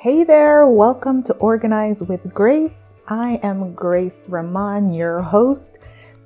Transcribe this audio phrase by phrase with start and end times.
[0.00, 2.94] Hey there, welcome to Organize with Grace.
[3.06, 5.76] I am Grace Rahman, your host.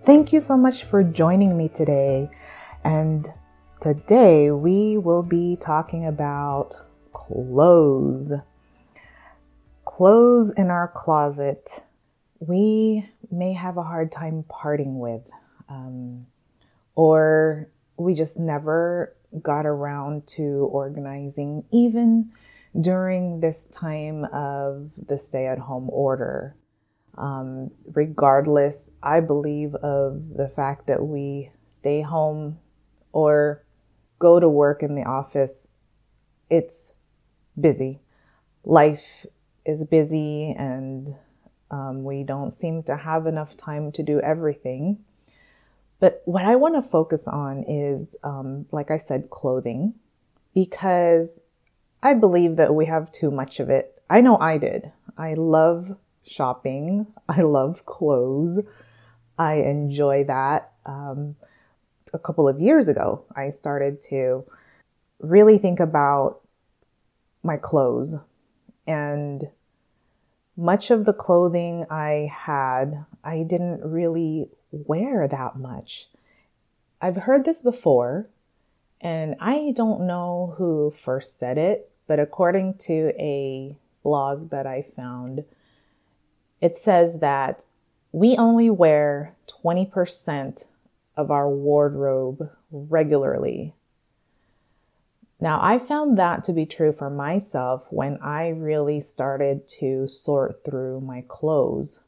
[0.05, 2.31] Thank you so much for joining me today.
[2.85, 3.29] And
[3.81, 6.77] today we will be talking about
[7.13, 8.33] clothes.
[9.85, 11.83] Clothes in our closet
[12.39, 15.29] we may have a hard time parting with,
[15.69, 16.27] um,
[16.95, 22.31] or we just never got around to organizing, even
[22.79, 26.57] during this time of the stay at home order.
[27.17, 32.59] Um, regardless, I believe of the fact that we stay home
[33.13, 33.65] or
[34.19, 35.69] go to work in the office,
[36.51, 36.93] it's
[37.59, 38.01] busy.
[38.65, 39.27] Life
[39.65, 41.15] is busy and
[41.71, 44.99] um, we don't seem to have enough time to do everything.
[46.01, 49.95] But what I want to focus on is, um, like I said, clothing,
[50.53, 51.41] because
[52.05, 54.03] I believe that we have too much of it.
[54.11, 54.93] I know I did.
[55.17, 57.07] I love shopping.
[57.29, 58.61] I love clothes.
[59.39, 60.71] I enjoy that.
[60.85, 61.37] Um,
[62.13, 64.45] a couple of years ago, I started to
[65.19, 66.43] really think about
[67.43, 68.17] my clothes
[68.87, 69.45] and
[70.57, 76.09] much of the clothing I had, I didn't really wear that much.
[77.01, 78.29] I've heard this before,
[79.01, 84.83] and I don't know who first said it, but according to a blog that I
[84.83, 85.45] found,
[86.61, 87.65] it says that
[88.13, 90.67] we only wear 20%
[91.17, 93.75] of our wardrobe regularly.
[95.41, 100.65] Now, I found that to be true for myself when I really started to sort
[100.65, 102.01] through my clothes.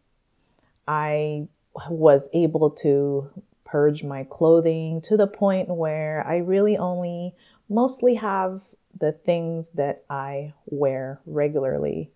[0.88, 1.48] I
[1.90, 3.30] was able to
[3.64, 7.34] purge my clothing to the point where I really only
[7.68, 8.62] mostly have
[8.98, 12.10] the things that I wear regularly.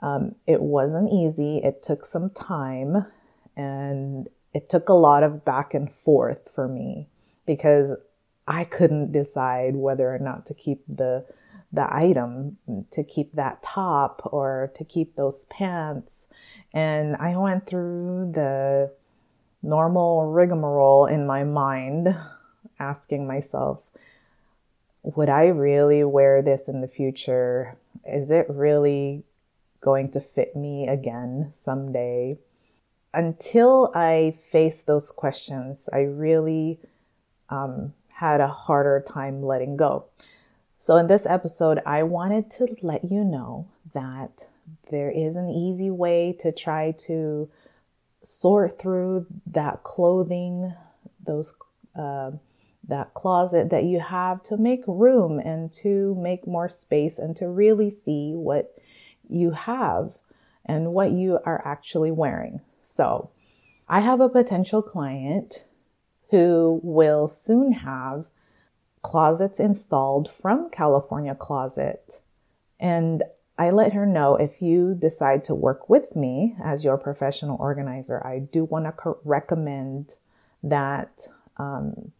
[0.00, 3.06] Um, it wasn't easy, it took some time,
[3.56, 7.08] and it took a lot of back and forth for me
[7.46, 7.96] because
[8.46, 11.26] I couldn't decide whether or not to keep the
[11.72, 12.56] the item,
[12.90, 16.28] to keep that top or to keep those pants.
[16.72, 18.92] And I went through the
[19.62, 22.16] normal rigmarole in my mind,
[22.78, 23.82] asking myself,
[25.14, 27.76] would I really wear this in the future?
[28.04, 29.22] Is it really
[29.80, 32.38] going to fit me again someday?
[33.14, 36.80] Until I faced those questions, I really
[37.48, 40.06] um, had a harder time letting go.
[40.76, 44.48] So, in this episode, I wanted to let you know that
[44.90, 47.48] there is an easy way to try to
[48.24, 50.74] sort through that clothing,
[51.24, 51.56] those
[51.94, 52.32] uh,
[52.88, 57.48] that closet that you have to make room and to make more space and to
[57.48, 58.74] really see what
[59.28, 60.12] you have
[60.64, 62.60] and what you are actually wearing.
[62.82, 63.30] So,
[63.88, 65.64] I have a potential client
[66.30, 68.26] who will soon have
[69.02, 72.20] closets installed from California Closet.
[72.80, 73.22] And
[73.58, 78.24] I let her know if you decide to work with me as your professional organizer,
[78.26, 80.16] I do want to co- recommend
[80.62, 82.10] that um,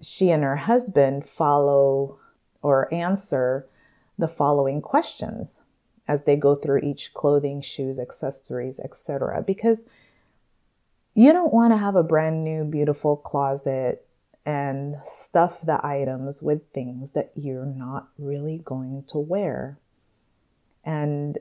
[0.00, 2.18] she and her husband follow
[2.62, 3.66] or answer
[4.16, 5.62] the following questions
[6.06, 9.42] as they go through each clothing, shoes, accessories, etc.
[9.42, 9.84] Because
[11.14, 14.06] you don't want to have a brand new, beautiful closet
[14.46, 19.78] and stuff the items with things that you're not really going to wear.
[20.84, 21.38] And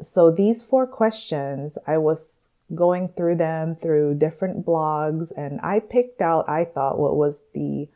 [0.00, 6.20] so these four questions, I was going through them through different blogs and I picked
[6.20, 7.88] out, I thought, what was the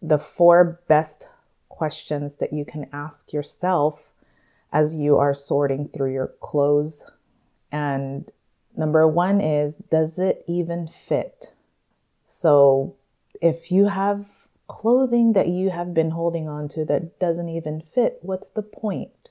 [0.00, 1.26] the four best
[1.68, 4.12] questions that you can ask yourself
[4.72, 7.04] as you are sorting through your clothes
[7.72, 8.30] and
[8.78, 11.52] Number one is, does it even fit?
[12.24, 12.94] So
[13.42, 18.20] if you have clothing that you have been holding on to that doesn't even fit,
[18.22, 19.30] what's the point?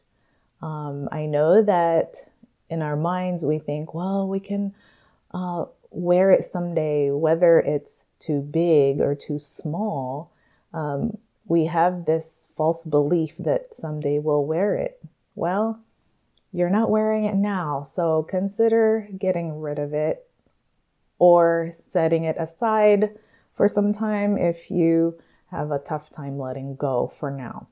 [0.62, 2.28] Um, I know that
[2.70, 4.74] in our minds we think, well, we can
[5.34, 10.32] uh, wear it someday, whether it's too big or too small.
[10.74, 15.00] Um, we have this false belief that someday we'll wear it.
[15.36, 15.80] Well,
[16.52, 20.28] you're not wearing it now, so consider getting rid of it
[21.20, 23.18] or setting it aside
[23.54, 25.18] for some time if you
[25.52, 27.68] have a tough time letting go for now.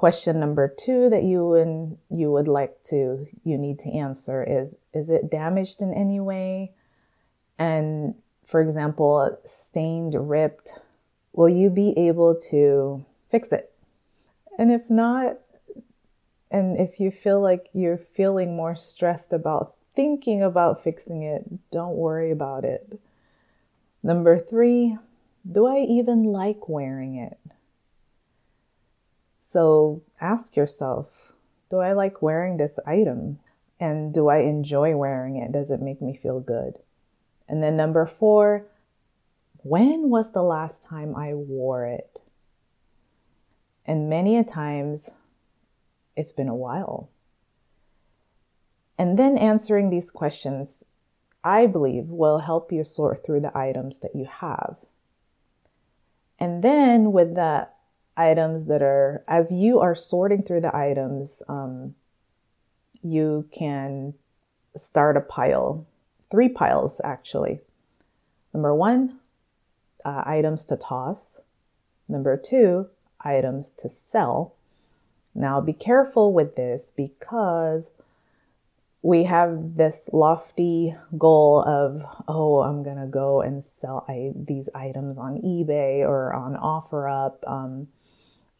[0.00, 4.78] Question number two that you would, you would like to, you need to answer is,
[4.94, 6.72] is it damaged in any way?
[7.58, 8.14] And
[8.46, 10.78] for example, stained, ripped,
[11.34, 13.74] will you be able to fix it?
[14.58, 15.36] And if not,
[16.50, 21.96] and if you feel like you're feeling more stressed about thinking about fixing it, don't
[21.96, 22.98] worry about it.
[24.02, 24.96] Number three,
[25.44, 27.36] do I even like wearing it?
[29.50, 31.32] So ask yourself,
[31.70, 33.40] do I like wearing this item?
[33.80, 35.50] And do I enjoy wearing it?
[35.50, 36.78] Does it make me feel good?
[37.48, 38.66] And then number four,
[39.64, 42.20] when was the last time I wore it?
[43.84, 45.10] And many a times
[46.14, 47.10] it's been a while.
[48.96, 50.84] And then answering these questions,
[51.42, 54.76] I believe, will help you sort through the items that you have.
[56.38, 57.66] And then with the
[58.20, 61.94] items that are, as you are sorting through the items, um,
[63.02, 64.14] you can
[64.76, 65.86] start a pile,
[66.30, 67.60] three piles actually.
[68.52, 69.18] Number one,
[70.04, 71.40] uh, items to toss.
[72.08, 72.88] Number two,
[73.20, 74.54] items to sell.
[75.34, 77.90] Now be careful with this because
[79.02, 85.16] we have this lofty goal of, oh, I'm to go and sell I- these items
[85.16, 87.36] on eBay or on OfferUp.
[87.46, 87.88] Um,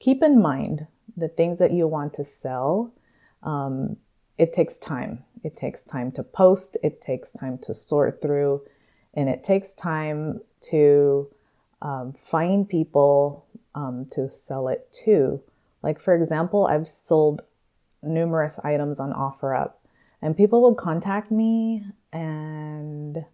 [0.01, 2.93] keep in mind the things that you want to sell.
[3.43, 3.97] Um,
[4.37, 5.25] it takes time.
[5.45, 8.63] It takes time to post, it takes time to sort through,
[9.15, 11.29] and it takes time to
[11.81, 15.41] um, find people um, to sell it to.
[15.83, 17.43] Like, for example, I've sold
[18.03, 19.73] numerous items on OfferUp
[20.23, 23.25] and people would contact me and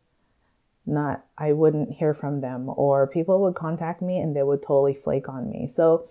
[0.84, 4.94] not I wouldn't hear from them or people would contact me and they would totally
[4.94, 5.66] flake on me.
[5.66, 6.08] So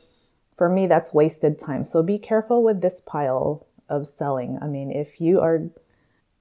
[0.55, 1.83] for me that's wasted time.
[1.83, 4.57] So be careful with this pile of selling.
[4.61, 5.69] I mean, if you are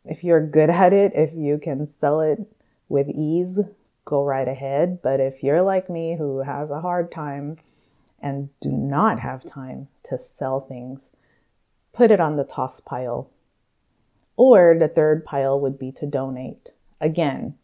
[0.04, 2.40] if you're good at it, if you can sell it
[2.88, 3.60] with ease,
[4.04, 7.56] go right ahead, but if you're like me who has a hard time
[8.20, 11.10] and do not have time to sell things,
[11.92, 13.30] put it on the toss pile
[14.36, 16.70] or the third pile would be to donate.
[17.00, 17.54] Again,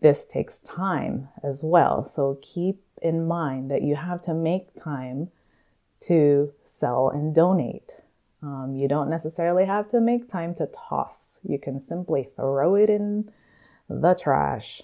[0.00, 2.04] this takes time as well.
[2.04, 5.30] So keep in mind that you have to make time
[6.00, 7.96] to sell and donate.
[8.42, 11.40] Um, you don't necessarily have to make time to toss.
[11.42, 13.30] You can simply throw it in
[13.88, 14.82] the trash.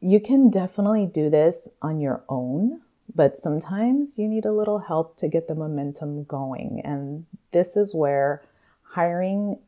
[0.00, 2.82] You can definitely do this on your own,
[3.14, 6.80] but sometimes you need a little help to get the momentum going.
[6.84, 8.42] And this is where
[8.82, 9.58] hiring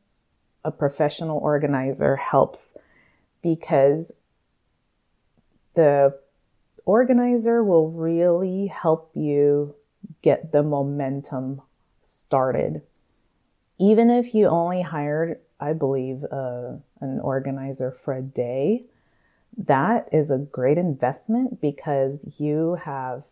[0.65, 2.75] a professional organizer helps
[3.43, 4.13] because
[5.75, 6.19] the
[6.85, 9.75] organizer will really help you
[10.23, 11.63] get the momentum
[12.03, 12.83] started.
[13.79, 18.85] Even if you only hired, I believe, uh, an organizer for a day,
[19.57, 23.25] that is a great investment because you have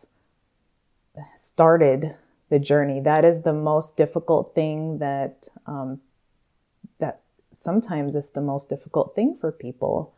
[1.35, 2.15] started
[2.49, 2.99] the journey.
[2.99, 6.01] That is the most difficult thing that um,
[6.99, 7.21] that
[7.53, 10.13] sometimes is the most difficult thing for people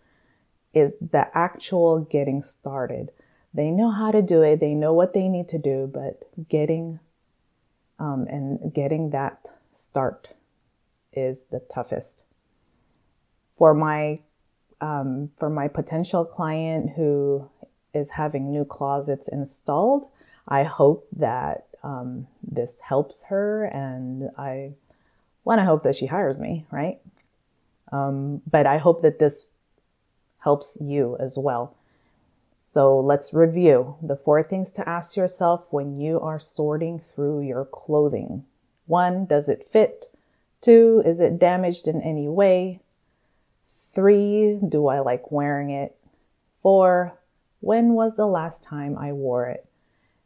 [0.74, 3.12] is the actual getting started.
[3.54, 7.00] They know how to do it, they know what they need to do, but getting
[8.00, 10.30] um, and getting that start
[11.14, 12.24] is the toughest.
[13.58, 14.22] For my
[14.80, 17.50] um, for my potential client who
[17.94, 20.08] is having new closets installed,
[20.48, 24.74] I hope that um, this helps her and I
[25.44, 27.00] want to hope that she hires me, right?
[27.92, 29.48] Um, but I hope that this
[30.40, 31.76] helps you as well.
[32.64, 37.66] So let's review the four things to ask yourself when you are sorting through your
[37.66, 38.46] clothing.
[38.86, 40.06] One, does it fit?
[40.62, 42.80] Two, is it damaged in any way?
[43.94, 45.98] Three, do I like wearing it?
[46.62, 47.18] Four,
[47.60, 49.66] when was the last time I wore it?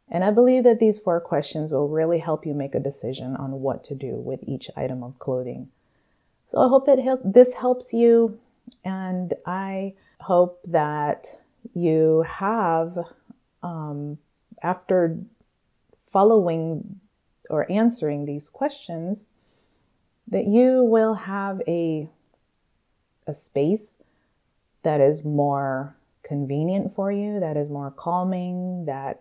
[0.08, 3.60] And I believe that these four questions will really help you make a decision on
[3.60, 5.68] what to do with each item of clothing.
[6.46, 8.38] So I hope that this helps you,
[8.84, 11.40] and I hope that
[11.74, 12.98] you have,
[13.62, 14.18] um,
[14.62, 15.18] after
[16.10, 17.00] following
[17.50, 19.28] or answering these questions,
[20.28, 22.08] that you will have a,
[23.26, 23.94] a space
[24.82, 29.20] that is more convenient for you, that is more calming, that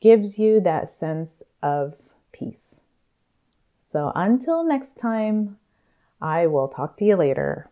[0.00, 1.94] gives you that sense of
[2.32, 2.82] peace.
[3.80, 5.58] So until next time,
[6.20, 7.66] I will talk to you later.